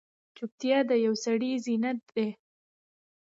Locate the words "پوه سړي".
1.03-1.51